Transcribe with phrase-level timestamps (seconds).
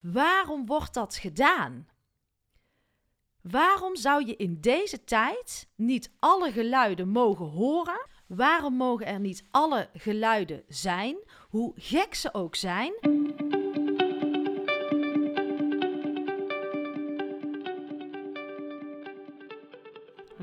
[0.00, 1.88] Waarom wordt dat gedaan?
[3.42, 8.06] Waarom zou je in deze tijd niet alle geluiden mogen horen?
[8.26, 11.16] Waarom mogen er niet alle geluiden zijn,
[11.48, 12.92] hoe gek ze ook zijn?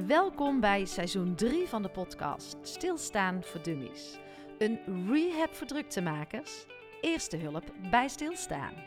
[0.08, 4.18] Welkom bij seizoen 3 van de podcast Stilstaan voor Dummies.
[4.58, 4.80] Een
[5.12, 6.66] rehab voor druktemakers,
[7.02, 8.87] eerste hulp bij stilstaan.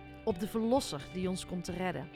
[0.23, 2.09] op de verlosser die ons komt te redden.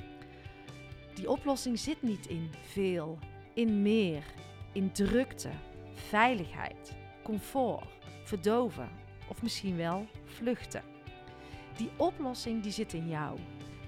[1.13, 3.19] Die oplossing zit niet in veel,
[3.53, 4.23] in meer,
[4.71, 5.49] in drukte,
[5.93, 7.87] veiligheid, comfort,
[8.23, 8.89] verdoven
[9.29, 10.83] of misschien wel vluchten.
[11.77, 13.39] Die oplossing die zit in jou.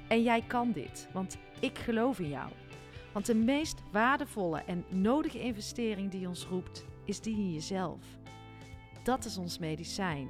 [0.08, 2.52] En jij kan dit, want ik geloof in jou.
[3.14, 8.00] Want de meest waardevolle en nodige investering die ons roept, is die in jezelf.
[9.04, 10.28] Dat is ons medicijn.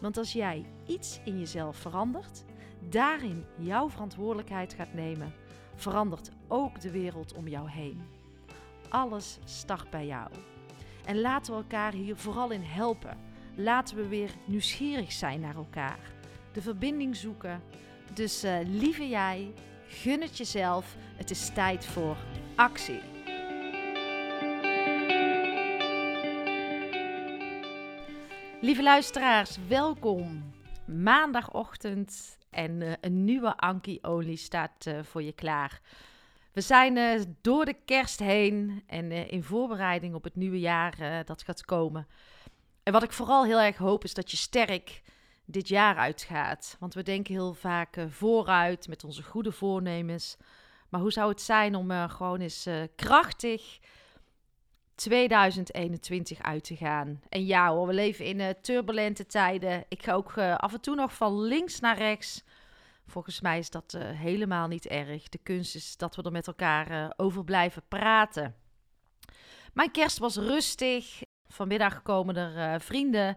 [0.00, 2.44] Want als jij iets in jezelf verandert,
[2.80, 5.34] daarin jouw verantwoordelijkheid gaat nemen,
[5.74, 8.02] verandert ook de wereld om jou heen.
[8.88, 10.30] Alles start bij jou.
[11.04, 13.18] En laten we elkaar hier vooral in helpen.
[13.54, 15.98] Laten we weer nieuwsgierig zijn naar elkaar.
[16.52, 17.62] De verbinding zoeken.
[18.14, 19.52] Dus uh, lieve jij,
[19.86, 20.96] gun het jezelf.
[21.16, 22.16] Het is tijd voor
[22.54, 23.00] actie.
[28.60, 30.52] Lieve luisteraars, welkom.
[30.86, 35.80] Maandagochtend en uh, een nieuwe Anki-olie staat uh, voor je klaar.
[36.52, 41.42] We zijn uh, door de kerst heen en in voorbereiding op het nieuwe jaar dat
[41.42, 42.06] gaat komen.
[42.82, 45.02] En wat ik vooral heel erg hoop is dat je sterk
[45.44, 46.76] dit jaar uitgaat.
[46.78, 50.36] Want we denken heel vaak vooruit met onze goede voornemens.
[50.88, 53.78] Maar hoe zou het zijn om gewoon eens krachtig
[54.98, 57.20] 2021 uit te gaan.
[57.28, 59.84] En ja hoor, we leven in uh, turbulente tijden.
[59.88, 62.44] Ik ga ook uh, af en toe nog van links naar rechts.
[63.06, 65.28] Volgens mij is dat uh, helemaal niet erg.
[65.28, 68.54] De kunst is dat we er met elkaar over blijven praten.
[69.72, 71.22] Mijn kerst was rustig.
[71.46, 73.36] Vanmiddag komen er vrienden.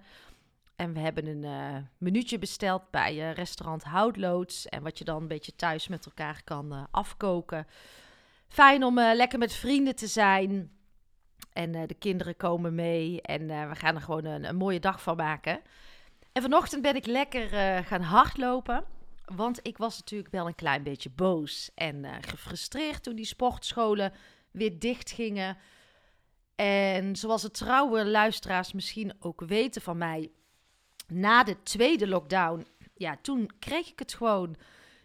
[0.76, 4.68] En we hebben een minuutje besteld bij restaurant Houtloods.
[4.68, 7.68] En wat je dan een beetje thuis met elkaar kan afkoken.
[8.48, 10.81] Fijn om lekker met vrienden te zijn.
[11.54, 14.80] En uh, de kinderen komen mee en uh, we gaan er gewoon een, een, mooie
[14.80, 15.62] dag van maken.
[16.32, 18.84] En vanochtend ben ik lekker uh, gaan hardlopen.
[19.26, 24.14] Want ik was natuurlijk wel een klein beetje boos en gefrustreerd toen die sportscholen
[24.52, 25.58] weer dicht gingen.
[26.56, 30.32] En zoals de trouwe luisteraars misschien ook weten van mij,
[31.08, 34.56] na de tweede lockdown, ja, toen kreeg ik het gewoon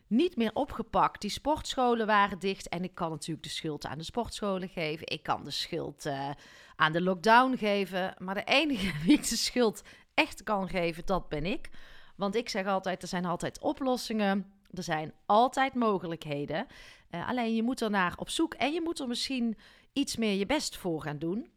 [0.07, 1.21] niet meer opgepakt.
[1.21, 5.07] Die sportscholen waren dicht en ik kan natuurlijk de schuld aan de sportscholen geven.
[5.07, 6.31] Ik kan de schuld uh,
[6.77, 8.15] aan de lockdown geven.
[8.19, 9.83] Maar de enige wie ik de schuld
[10.15, 11.71] echt kan geven, dat ben ik.
[12.17, 14.51] Want ik zeg altijd, er zijn altijd oplossingen.
[14.71, 16.67] Er zijn altijd mogelijkheden.
[17.11, 19.57] Uh, alleen je moet er naar op zoek en je moet er misschien
[19.93, 21.51] iets meer je best voor gaan doen.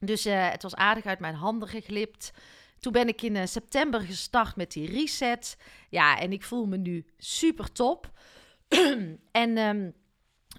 [0.00, 2.32] Dus uh, het was aardig uit mijn handen geglipt.
[2.80, 5.56] Toen ben ik in uh, september gestart met die reset.
[5.88, 8.10] Ja, en ik voel me nu super top.
[9.42, 9.94] en um,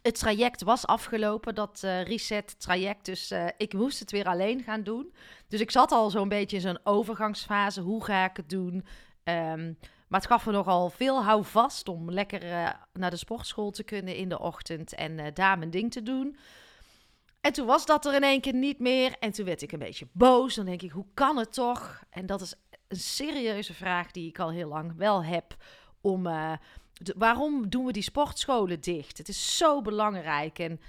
[0.01, 3.05] het traject was afgelopen, dat uh, reset traject.
[3.05, 5.13] Dus uh, ik moest het weer alleen gaan doen.
[5.47, 7.81] Dus ik zat al zo'n beetje in zo'n overgangsfase.
[7.81, 8.85] Hoe ga ik het doen?
[9.23, 9.77] Um,
[10.07, 12.41] maar het gaf me nogal veel houvast om lekker
[12.93, 16.37] naar de sportschool te kunnen in de ochtend en daar mijn ding te doen.
[17.41, 19.15] En toen was dat er in één keer niet meer.
[19.19, 20.55] En toen werd ik een beetje boos.
[20.55, 22.03] Dan denk ik, hoe kan het toch?
[22.09, 22.53] En dat is
[22.87, 25.55] een serieuze vraag die ik al heel lang wel heb.
[26.01, 26.23] Om,
[26.93, 29.17] de, waarom doen we die sportscholen dicht?
[29.17, 30.59] Het is zo belangrijk.
[30.59, 30.79] En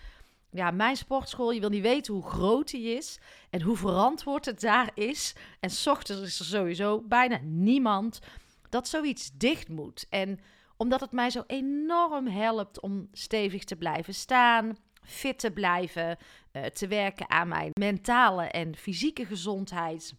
[0.50, 3.18] ja, mijn sportschool, je wil niet weten hoe groot die is.
[3.50, 5.34] En hoe verantwoord het daar is.
[5.60, 8.20] En s ochtends is er sowieso bijna niemand
[8.68, 10.06] dat zoiets dicht moet.
[10.08, 10.40] En
[10.76, 16.18] omdat het mij zo enorm helpt om stevig te blijven staan fit te blijven,
[16.52, 20.14] uh, te werken aan mijn mentale en fysieke gezondheid.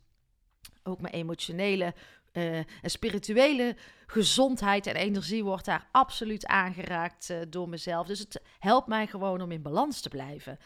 [0.83, 1.93] Ook mijn emotionele
[2.33, 3.75] uh, en spirituele
[4.07, 8.07] gezondheid en energie wordt daar absoluut aangeraakt uh, door mezelf.
[8.07, 10.59] Dus het helpt mij gewoon om in balans te blijven.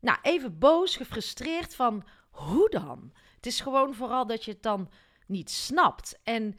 [0.00, 3.12] Nou, even boos, gefrustreerd van hoe dan?
[3.36, 4.90] Het is gewoon vooral dat je het dan
[5.26, 6.18] niet snapt.
[6.24, 6.58] En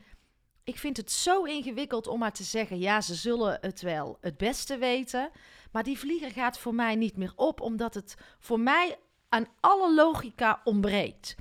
[0.64, 4.38] ik vind het zo ingewikkeld om maar te zeggen: ja, ze zullen het wel het
[4.38, 5.30] beste weten.
[5.72, 8.98] Maar die vlieger gaat voor mij niet meer op, omdat het voor mij
[9.30, 11.36] aan alle logica ontbreekt.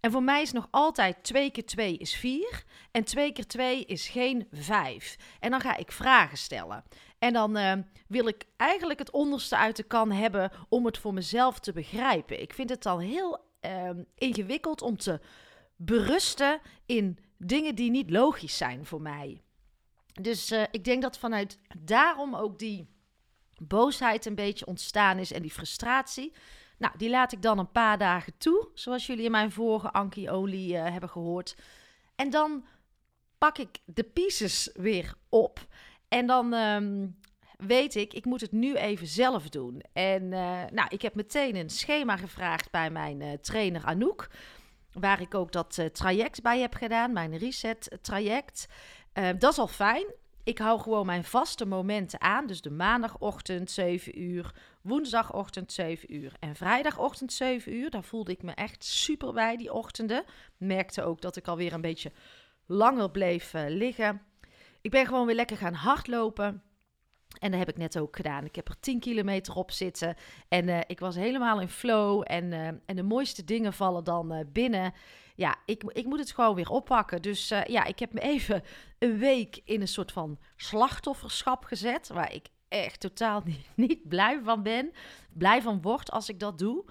[0.00, 3.84] En voor mij is nog altijd 2 keer 2 is 4 en 2 keer 2
[3.84, 5.16] is geen 5.
[5.40, 6.84] En dan ga ik vragen stellen.
[7.18, 7.72] En dan uh,
[8.08, 12.42] wil ik eigenlijk het onderste uit de kan hebben om het voor mezelf te begrijpen.
[12.42, 15.20] Ik vind het dan heel uh, ingewikkeld om te
[15.76, 19.42] berusten in dingen die niet logisch zijn voor mij.
[20.20, 22.88] Dus uh, ik denk dat vanuit daarom ook die
[23.56, 26.32] boosheid een beetje ontstaan is en die frustratie.
[26.78, 30.72] Nou, die laat ik dan een paar dagen toe, zoals jullie in mijn vorige Anki-olie
[30.72, 31.56] uh, hebben gehoord.
[32.16, 32.64] En dan
[33.38, 35.66] pak ik de pieces weer op.
[36.08, 37.18] En dan um,
[37.56, 39.82] weet ik, ik moet het nu even zelf doen.
[39.92, 44.28] En uh, nou, ik heb meteen een schema gevraagd bij mijn trainer Anouk.
[44.92, 48.66] Waar ik ook dat uh, traject bij heb gedaan, mijn reset traject.
[49.38, 50.06] dat is al fijn.
[50.44, 52.46] Ik hou gewoon mijn vaste momenten aan.
[52.46, 57.90] Dus de maandagochtend 7 uur, woensdagochtend 7 uur en vrijdagochtend 7 uur.
[57.90, 60.24] Daar voelde ik me echt super bij die ochtenden.
[60.56, 62.12] Merkte ook dat ik alweer een beetje
[62.66, 64.22] langer bleef uh, liggen.
[64.80, 66.62] Ik ben gewoon weer lekker gaan hardlopen.
[67.38, 68.44] En dat heb ik net ook gedaan.
[68.44, 70.14] Ik heb er 10 kilometer op zitten.
[70.48, 72.22] En uh, ik was helemaal in flow.
[72.26, 74.92] En, uh, en de mooiste dingen vallen dan binnen.
[75.34, 77.22] Ja, ik, ik moet het gewoon weer oppakken.
[77.22, 78.62] Dus ja, ik heb me even
[78.98, 82.08] een week in een soort van slachtofferschap gezet.
[82.08, 84.92] Waar ik echt totaal niet, niet blij van ben.
[85.32, 86.84] Blij van word als ik dat doe.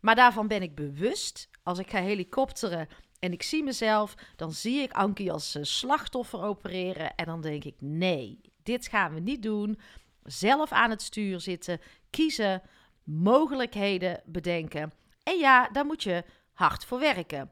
[0.00, 1.50] Maar daarvan ben ik bewust.
[1.62, 2.88] Als ik ga helikopteren
[3.18, 7.14] en ik zie mezelf, dan zie ik Ankie als slachtoffer opereren.
[7.14, 9.78] En dan denk ik: nee, dit gaan we niet doen.
[10.22, 11.80] Zelf aan het stuur zitten,
[12.10, 12.62] kiezen,
[13.04, 14.92] mogelijkheden bedenken.
[15.22, 17.50] En ja, daar moet je hard voor werken.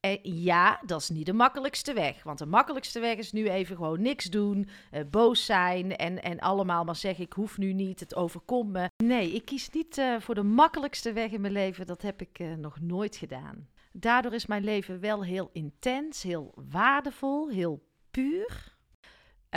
[0.00, 2.22] En ja, dat is niet de makkelijkste weg.
[2.22, 6.40] Want de makkelijkste weg is nu even gewoon niks doen, uh, boos zijn en, en
[6.40, 8.90] allemaal maar zeggen: ik hoef nu niet, het overkomt me.
[8.96, 11.86] Nee, ik kies niet uh, voor de makkelijkste weg in mijn leven.
[11.86, 13.68] Dat heb ik uh, nog nooit gedaan.
[13.92, 18.73] Daardoor is mijn leven wel heel intens, heel waardevol, heel puur.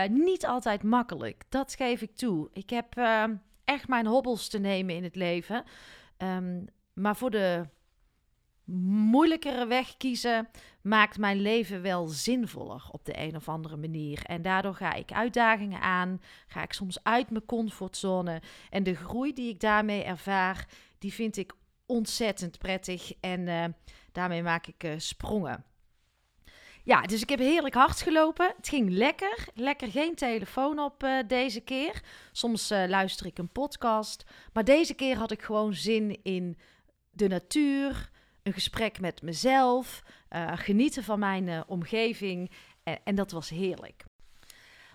[0.09, 2.49] Niet altijd makkelijk, dat geef ik toe.
[2.53, 2.97] Ik heb
[3.63, 5.63] echt mijn hobbels te nemen in het leven.
[6.17, 7.65] Um, maar voor de
[9.09, 10.49] moeilijkere weg kiezen
[10.81, 14.23] maakt mijn leven wel zinvoller op de een of andere manier.
[14.23, 18.41] En daardoor ga ik uitdagingen aan, ga ik soms uit mijn comfortzone.
[18.69, 20.67] En de groei die ik daarmee ervaar,
[20.99, 21.53] die vind ik
[21.85, 23.13] ontzettend prettig.
[23.19, 23.65] En uh,
[24.11, 25.65] daarmee maak ik uh, sprongen.
[26.87, 28.53] Ja, dus ik heb heerlijk hard gelopen.
[28.57, 29.47] Het ging lekker.
[29.53, 32.01] Lekker geen telefoon op uh, deze keer.
[32.31, 34.25] Soms luister ik een podcast.
[34.53, 36.57] Maar deze keer had ik gewoon zin in
[37.11, 38.09] de natuur
[38.43, 42.51] een gesprek met mezelf, uh, genieten van mijn omgeving.
[42.83, 44.05] En, en, dat was heerlijk.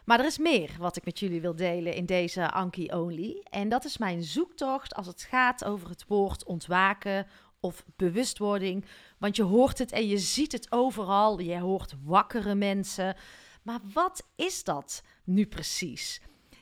[0.04, 3.46] Maar er is meer wat ik met jullie wil delen in deze Anki Only.
[3.50, 7.26] En dat is mijn zoektocht als het gaat over het woord ontwaken
[7.62, 8.84] of bewustwording.
[9.18, 11.40] Want je hoort het en je ziet het overal.
[11.40, 13.16] Je hoort wakkere mensen.
[13.62, 16.20] Maar wat is dat nu precies?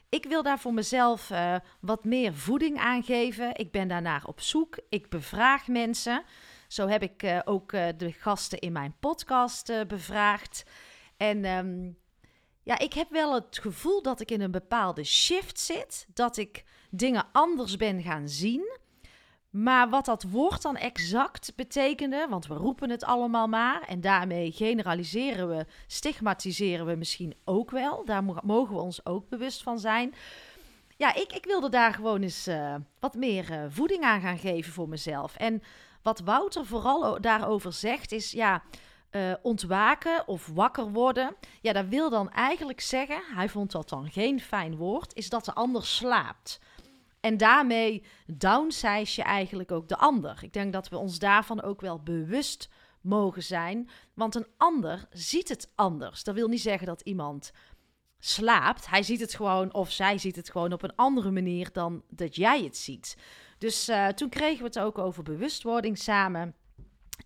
[0.08, 3.56] Ik wil daar voor mezelf uh, wat meer voeding aan geven.
[3.56, 4.79] Ik ben daarnaar op zoek.
[4.88, 6.25] Ik bevraag mensen.
[6.69, 10.62] Zo heb ik uh, ook uh, de gasten in mijn podcast bevraagd.
[11.17, 11.99] En um,
[12.62, 16.06] ja, ik heb wel het gevoel dat ik in een bepaalde shift zit.
[16.14, 18.78] Dat ik dingen anders ben gaan zien.
[19.50, 24.52] Maar wat dat woord dan exact betekende, want we roepen het allemaal maar en daarmee
[24.52, 28.04] generaliseren we, stigmatiseren we misschien ook wel.
[28.04, 30.14] Daar mogen we ons ook bewust van zijn.
[30.97, 34.73] Ja, ik, ik wilde daar gewoon eens uh, wat meer uh, voeding aan gaan geven
[34.73, 35.37] voor mezelf.
[35.37, 35.62] En
[36.02, 38.62] wat Wouter vooral daarover zegt is, ja,
[39.11, 41.37] uh, ontwaken of wakker worden.
[41.61, 45.45] Ja, dat wil dan eigenlijk zeggen, hij vond dat dan geen fijn woord, is dat
[45.45, 46.61] de ander slaapt.
[47.20, 50.38] En daarmee downsize je eigenlijk ook de ander.
[50.42, 52.68] Ik denk dat we ons daarvan ook wel bewust
[53.00, 53.88] mogen zijn.
[54.14, 56.24] Want een ander ziet het anders.
[56.24, 57.52] Dat wil niet zeggen dat iemand
[58.18, 58.86] slaapt.
[58.86, 62.36] Hij ziet het gewoon, of zij ziet het gewoon op een andere manier dan dat
[62.36, 63.16] jij het ziet.
[63.58, 66.54] Dus uh, toen kregen we het ook over bewustwording samen.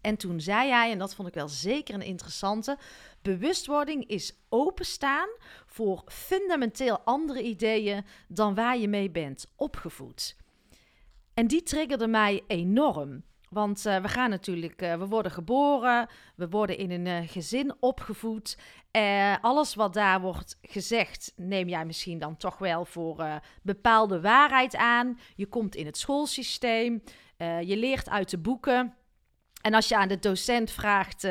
[0.01, 2.79] En toen zei hij, en dat vond ik wel zeker een interessante,
[3.25, 5.29] bewustwording is openstaan
[5.67, 10.37] voor fundamenteel andere ideeën dan waar je mee bent opgevoed.
[11.35, 13.23] En die triggerde mij enorm.
[13.51, 17.75] Want uh, we gaan natuurlijk, uh, we worden geboren, we worden in een uh, gezin
[17.81, 18.59] opgevoed.
[19.41, 25.19] alles wat daar wordt gezegd, neem jij misschien dan toch wel voor bepaalde waarheid aan.
[25.35, 27.03] Je komt in het schoolsysteem,
[27.39, 28.95] je leert uit de boeken.
[29.65, 31.27] En als je aan de docent vraagt,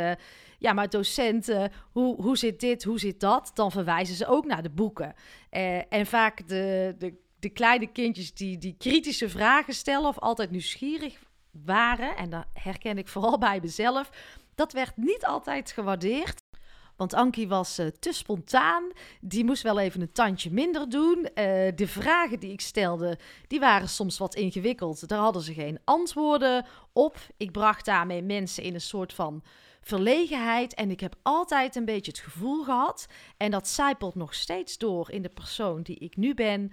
[0.64, 3.52] ja, maar docenten, hoe, hoe zit dit, hoe zit dat?
[3.54, 5.14] Dan verwijzen ze ook naar de boeken.
[5.50, 10.52] Eh, en vaak de, de, de kleine kindjes die, die kritische vragen stellen of altijd
[10.52, 11.20] nieuwsgierig
[11.52, 14.10] waren, en dat herken ik vooral bij mezelf,
[14.56, 16.43] dat werd niet altijd gewaardeerd.
[16.96, 18.84] Want Ankie was uh, te spontaan.
[19.22, 21.18] Die moest wel even een tandje minder doen.
[21.18, 21.26] Uh,
[21.76, 25.08] de vragen die ik stelde, die waren soms wat ingewikkeld.
[25.08, 27.18] Daar hadden ze geen antwoorden op.
[27.38, 29.44] Ik bracht daarmee mensen in een soort van
[29.82, 30.74] verlegenheid.
[30.74, 33.06] En ik heb altijd een beetje het gevoel gehad,
[33.38, 36.72] en dat zijpelt nog steeds door in de persoon die ik nu ben,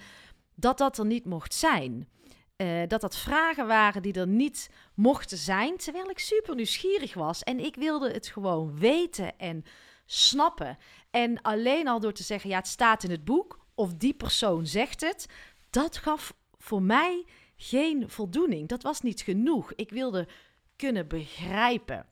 [0.54, 2.08] dat dat er niet mocht zijn.
[2.56, 7.42] Uh, dat dat vragen waren die er niet mochten zijn, terwijl ik super nieuwsgierig was.
[7.42, 9.64] En ik wilde het gewoon weten en
[10.12, 10.78] snappen.
[11.10, 14.66] En alleen al door te zeggen, ja, het staat in het boek, of die persoon
[14.66, 15.26] zegt het,
[15.70, 17.24] dat gaf voor mij
[17.56, 18.68] geen voldoening.
[18.68, 19.72] Dat was niet genoeg.
[19.74, 20.28] Ik wilde
[20.76, 22.06] kunnen begrijpen.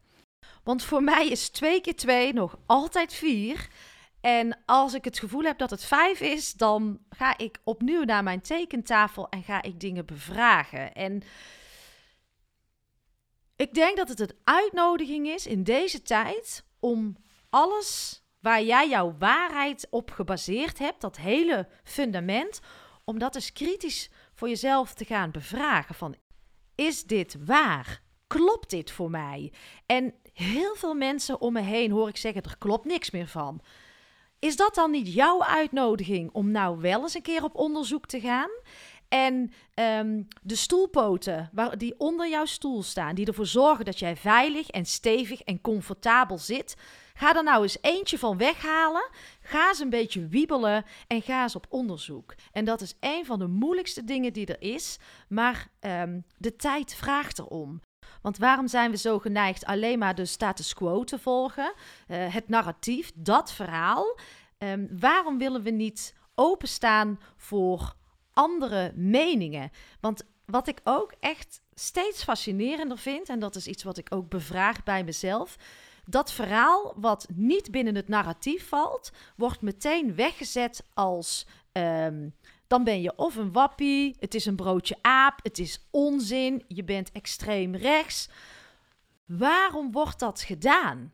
[0.63, 3.69] Want voor mij is 2 keer 2 nog altijd 4.
[4.21, 8.23] En als ik het gevoel heb dat het 5 is, dan ga ik opnieuw naar
[8.23, 10.95] mijn tekentafel en ga ik dingen bevragen.
[10.95, 11.23] En
[13.57, 17.17] ik denk dat het een uitnodiging is in deze tijd om
[17.51, 22.61] alles waar jij jouw waarheid op gebaseerd hebt, dat hele fundament,
[23.05, 26.17] om dat eens kritisch voor jezelf te gaan bevragen van
[26.75, 28.03] is dit waar?
[28.27, 29.53] Klopt dit voor mij?
[29.87, 33.61] En heel veel mensen om me heen hoor ik zeggen er klopt niks meer van.
[34.39, 38.21] Is dat dan niet jouw uitnodiging om nou wel eens een keer op onderzoek te
[38.21, 38.51] gaan?
[39.09, 44.17] En um, de stoelpoten waar, die onder jouw stoel staan, die ervoor zorgen dat jij
[44.17, 46.77] veilig en stevig en comfortabel zit,
[47.19, 49.11] Ga er nou eens eentje van weghalen.
[49.41, 52.35] Ga eens een beetje wiebelen en ga eens op onderzoek.
[52.53, 54.99] En dat is een van de moeilijkste dingen die er is.
[55.29, 57.81] Maar um, de tijd vraagt erom.
[58.23, 61.73] Want waarom zijn we zo geneigd alleen maar de status quo te volgen?
[62.09, 64.19] Uh, het narratief, dat verhaal.
[64.59, 67.95] Um, waarom willen we niet openstaan voor
[68.39, 69.71] andere meningen?
[70.01, 74.29] Want wat ik ook echt steeds fascinerender vind, en dat is iets wat ik ook
[74.29, 75.57] bevraag bij mezelf
[76.05, 81.47] dat verhaal wat niet binnen het narratief valt, wordt meteen weggezet als.
[81.73, 82.35] Um,
[82.67, 86.85] dan ben je of een wappie, het is een broodje aap, het is onzin, je
[86.85, 88.29] bent extreem rechts.
[89.25, 91.13] Waarom wordt dat gedaan?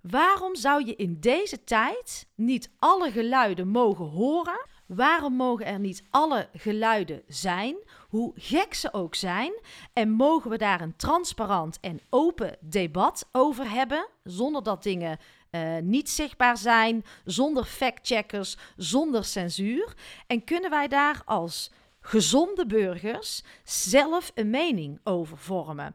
[0.00, 4.66] Waarom zou je in deze tijd niet alle geluiden mogen horen?
[4.94, 7.76] Waarom mogen er niet alle geluiden zijn?
[8.12, 9.52] hoe gek ze ook zijn.
[9.92, 15.18] En mogen we daar een transparant en open debat over hebben, zonder dat dingen
[15.50, 19.94] uh, niet zichtbaar zijn, zonder factcheckers, zonder censuur.
[20.26, 21.70] En kunnen wij daar als
[22.00, 25.94] gezonde burgers zelf een mening over vormen?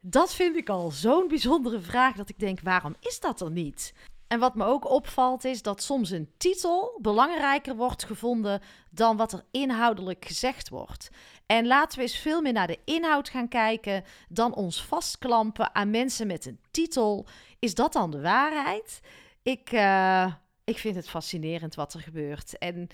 [0.00, 3.94] Dat vind ik al zo'n bijzondere vraag dat ik denk: waarom is dat er niet?
[4.28, 9.32] En wat me ook opvalt is dat soms een titel belangrijker wordt gevonden dan wat
[9.32, 11.10] er inhoudelijk gezegd wordt.
[11.46, 15.90] En laten we eens veel meer naar de inhoud gaan kijken dan ons vastklampen aan
[15.90, 17.26] mensen met een titel.
[17.58, 19.00] Is dat dan de waarheid?
[19.42, 20.32] Ik, uh,
[20.64, 22.58] ik vind het fascinerend wat er gebeurt.
[22.58, 22.88] En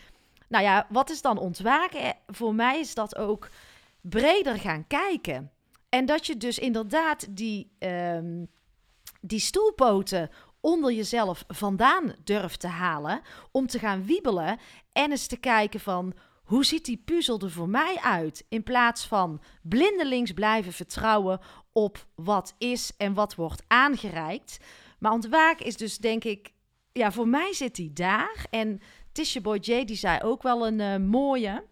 [0.49, 2.17] nou ja, wat is dan ontwaken?
[2.27, 3.49] Voor mij is dat ook
[4.01, 5.51] breder gaan kijken.
[5.89, 8.49] En dat je dus inderdaad die, um,
[9.21, 10.31] die stoelpoten
[10.62, 13.21] onder jezelf vandaan durft te halen.
[13.50, 14.59] Om te gaan wiebelen
[14.92, 18.45] en eens te kijken van hoe ziet die puzzel er voor mij uit?
[18.49, 21.40] In plaats van blindelings blijven vertrouwen
[21.73, 24.59] op wat is en wat wordt aangereikt.
[24.99, 26.52] Maar ontwaken is dus denk ik,
[26.92, 28.47] ja, voor mij zit die daar.
[28.50, 28.81] En
[29.12, 31.64] Tisha Boy J, die zei ook wel een uh, mooie.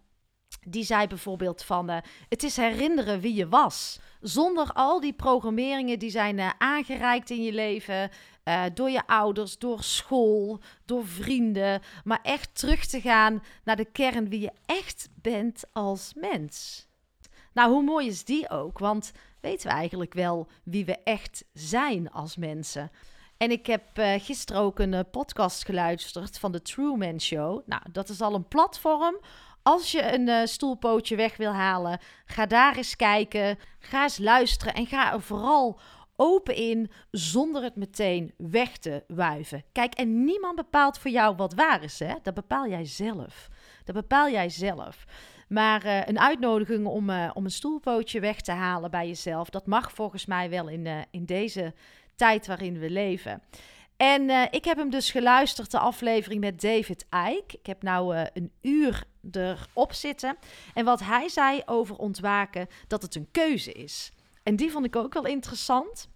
[0.66, 1.96] Die zei bijvoorbeeld van, uh,
[2.28, 4.00] het is herinneren wie je was.
[4.20, 8.10] Zonder al die programmeringen die zijn uh, aangereikt in je leven.
[8.50, 11.80] Uh, door je ouders, door school, door vrienden.
[12.04, 16.86] Maar echt terug te gaan naar de kern wie je echt bent als mens.
[17.52, 18.78] Nou, hoe mooi is die ook?
[18.78, 22.90] Want weten we eigenlijk wel wie we echt zijn als mensen?
[23.36, 27.62] En ik heb uh, gisteren ook een uh, podcast geluisterd van de Truman Show.
[27.66, 29.16] Nou, dat is al een platform
[29.62, 33.58] als je een stoelpootje weg wil halen, ga daar eens kijken.
[33.78, 35.80] Ga eens luisteren en ga er vooral
[36.22, 39.64] open in zonder het meteen weg te wuiven.
[39.72, 42.14] Kijk, en niemand bepaalt voor jou wat waar is, hè?
[42.22, 43.48] Dat bepaal jij zelf.
[43.84, 45.04] Dat bepaal jij zelf.
[45.48, 49.66] Maar uh, een uitnodiging om, uh, om een stoelpootje weg te halen bij jezelf, dat
[49.66, 51.74] mag volgens mij wel in, uh, in deze
[52.16, 53.42] tijd waarin we leven.
[53.96, 57.58] En ik heb hem dus geluisterd, de aflevering met David Icke.
[57.58, 60.36] Ik heb nou een uur erop zitten.
[60.74, 64.12] En wat hij zei over ontwaken, dat het een keuze is.
[64.42, 66.08] En die vond ik ook wel interessant.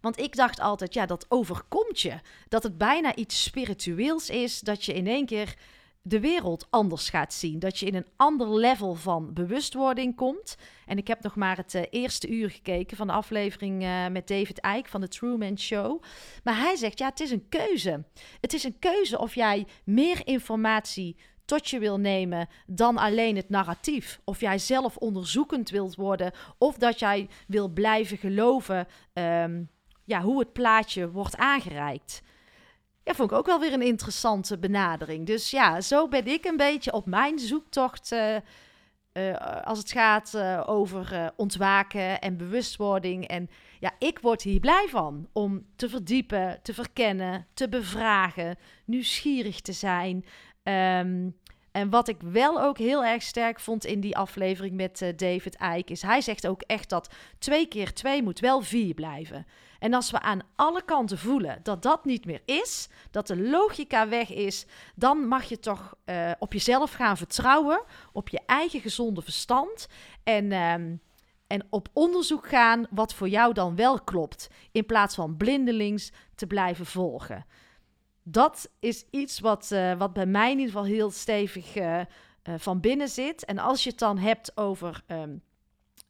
[0.00, 2.20] Want ik dacht altijd, ja, dat overkomt je.
[2.48, 5.56] Dat het bijna iets spiritueels is, dat je in één keer
[6.02, 7.58] de wereld anders gaat zien.
[7.58, 10.56] Dat je in een ander level van bewustwording komt.
[10.86, 14.28] En ik heb nog maar het eh, eerste uur gekeken van de aflevering uh, met
[14.28, 16.02] David Icke van de Truman Show.
[16.44, 18.04] Maar hij zegt, ja, het is een keuze.
[18.40, 21.16] Het is een keuze of jij meer informatie
[21.46, 24.20] tot je wil nemen dan alleen het narratief.
[24.24, 26.32] Of jij zelf onderzoekend wilt worden.
[26.58, 29.70] Of dat jij wil blijven geloven um,
[30.04, 32.22] ja, hoe het plaatje wordt aangereikt.
[33.02, 35.26] Ja, vond ik ook wel weer een interessante benadering.
[35.26, 38.12] Dus ja, zo ben ik een beetje op mijn zoektocht.
[38.12, 38.36] Uh,
[39.16, 43.26] uh, als het gaat uh, over ontwaken en bewustwording.
[43.26, 43.50] En
[43.80, 49.72] ja, ik word hier blij van om te verdiepen, te verkennen, te bevragen, nieuwsgierig te
[49.72, 50.24] zijn.
[50.68, 51.36] Um,
[51.76, 55.56] en wat ik wel ook heel erg sterk vond in die aflevering met uh, David
[55.76, 59.46] Icke, is hij zegt ook echt dat twee keer twee moet wel vier blijven.
[59.78, 64.08] En als we aan alle kanten voelen dat dat niet meer is, dat de logica
[64.08, 67.82] weg is, dan mag je toch uh, op jezelf gaan vertrouwen,
[68.12, 69.88] op je eigen gezonde verstand
[70.24, 71.00] en, um,
[71.46, 76.46] en op onderzoek gaan wat voor jou dan wel klopt, in plaats van blindelings te
[76.46, 77.44] blijven volgen
[78.28, 82.04] dat is iets wat, uh, wat bij mij in ieder geval heel stevig uh, uh,
[82.56, 83.44] van binnen zit.
[83.44, 85.42] En als je het dan hebt over um,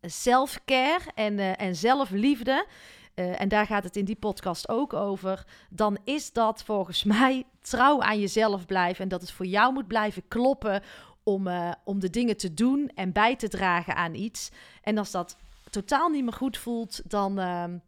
[0.01, 2.67] self-care en, en zelfliefde,
[3.15, 8.03] en daar gaat het in die podcast ook over, dan is dat volgens mij trouw
[8.03, 10.83] aan jezelf blijven en dat het voor jou moet blijven kloppen
[11.23, 11.49] om,
[11.85, 14.51] om de dingen te doen en bij te dragen aan iets.
[14.83, 15.37] En als dat
[15.71, 17.79] totaal niet meer goed voelt, dan ehm,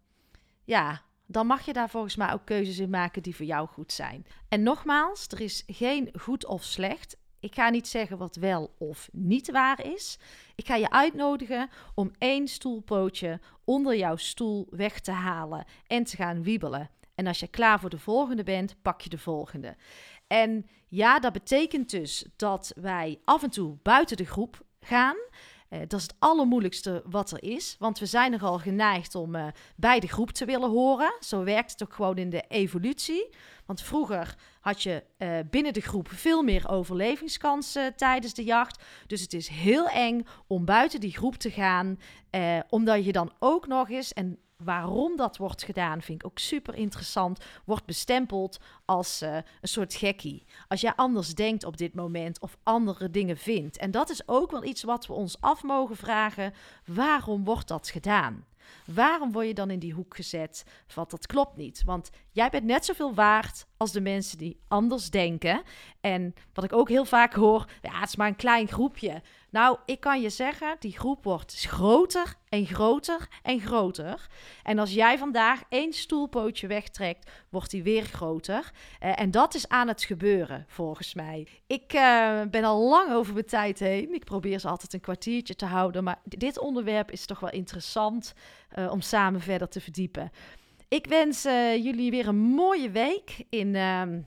[0.65, 3.93] ja, dan mag je daar volgens mij ook keuzes in maken die voor jou goed
[3.93, 4.27] zijn.
[4.49, 7.17] En nogmaals, er is geen goed of slecht.
[7.41, 10.19] Ik ga niet zeggen wat wel of niet waar is.
[10.55, 16.17] Ik ga je uitnodigen om één stoelpootje onder jouw stoel weg te halen en te
[16.17, 16.91] gaan wiebelen.
[17.15, 19.77] En als je klaar voor de volgende bent, pak je de volgende.
[20.27, 25.17] En ja, dat betekent dus dat wij af en toe buiten de groep gaan.
[25.71, 27.77] Uh, dat is het allermoeilijkste wat er is.
[27.79, 31.17] Want we zijn nogal geneigd om uh, bij de groep te willen horen.
[31.21, 33.29] Zo werkt het ook gewoon in de evolutie.
[33.67, 38.83] Want vroeger had je uh, binnen de groep veel meer overlevingskansen tijdens de jacht.
[39.07, 41.99] Dus het is heel eng om buiten die groep te gaan.
[42.69, 46.75] omdat je dan ook nog eens, en waarom dat wordt gedaan, vind ik ook super
[46.75, 50.45] interessant, wordt bestempeld als uh, een soort gekkie.
[50.69, 53.77] Als jij anders denkt op dit moment of andere dingen vindt.
[53.77, 56.55] En dat is ook wel iets wat we ons af mogen vragen.
[56.85, 58.47] Waarom wordt dat gedaan?
[58.85, 60.65] Waarom word je dan in die hoek gezet?
[60.95, 61.83] Want dat klopt niet.
[61.85, 65.63] Want jij bent net zoveel waard als de mensen die anders denken.
[66.01, 69.23] En wat ik ook heel vaak hoor, ja, het is maar een klein groepje.
[69.51, 74.27] Nou, ik kan je zeggen, die groep wordt groter en groter en groter.
[74.63, 78.71] En als jij vandaag één stoelpootje wegtrekt, wordt die weer groter.
[79.03, 81.47] Uh, en dat is aan het gebeuren, volgens mij.
[81.67, 84.15] Ik uh, ben al lang over mijn tijd heen.
[84.15, 86.05] Ik probeer ze altijd een kwartiertje te houden.
[86.05, 88.35] Maar dit onderwerp is toch wel interessant
[88.79, 90.31] uh, om samen verder te verdiepen.
[90.89, 91.43] Ik wens
[91.83, 94.21] jullie weer een mooie week in, ehm,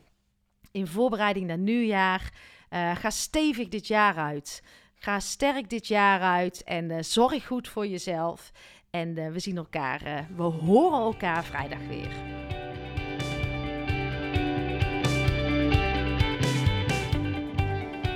[0.72, 2.32] in voorbereiding naar nieuwjaar.
[2.70, 4.62] ga stevig dit jaar uit.
[5.04, 8.52] Ga sterk dit jaar uit en uh, zorg goed voor jezelf.
[8.90, 12.10] En uh, we zien elkaar, uh, we horen elkaar vrijdag weer.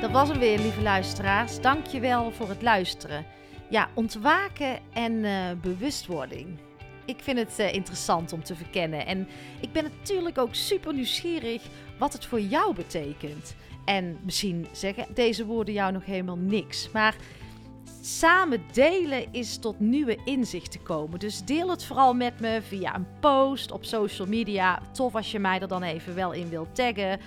[0.02, 1.62] Dat was hem weer, lieve luisteraars.
[1.62, 3.26] Dankjewel voor het luisteren.
[3.70, 5.22] Ja, ontwaken en
[5.62, 6.60] bewustwording.
[7.06, 9.06] Ik vind het interessant om te verkennen.
[9.06, 9.28] En
[9.62, 11.62] ik ben natuurlijk ook super nieuwsgierig
[12.00, 13.56] wat het voor jou betekent.
[13.86, 16.92] En misschien zeggen deze woorden jou nog helemaal niks.
[16.92, 17.16] Maar
[18.02, 21.20] samen delen is tot nieuwe inzichten komen.
[21.20, 24.80] Dus deel het vooral met me via een post op social media.
[24.92, 27.20] Tof als je mij er dan even wel in wilt taggen.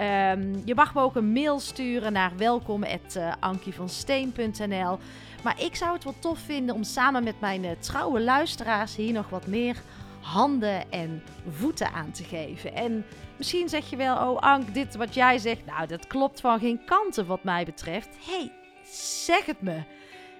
[0.00, 4.98] Um, je mag me ook een mail sturen naar welkom.ankievansteen.nl.
[5.42, 9.12] Maar ik zou het wel tof vinden om samen met mijn uh, trouwe luisteraars hier
[9.12, 9.82] nog wat meer
[10.22, 12.74] handen en voeten aan te geven.
[12.74, 13.04] En
[13.36, 16.84] misschien zeg je wel, oh Ank, dit wat jij zegt, nou dat klopt van geen
[16.84, 18.08] kanten wat mij betreft.
[18.20, 18.52] hey,
[18.90, 19.82] zeg het me.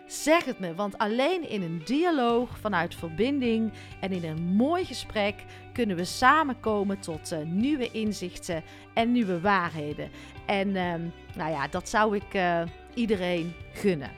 [0.07, 5.45] Zeg het me, want alleen in een dialoog vanuit verbinding en in een mooi gesprek
[5.73, 8.62] kunnen we samenkomen tot uh, nieuwe inzichten
[8.95, 10.11] en nieuwe waarheden.
[10.47, 10.95] En uh,
[11.37, 12.62] nou ja, dat zou ik uh,
[12.95, 14.11] iedereen gunnen.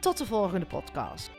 [0.00, 1.33] Tot de volgende podcast.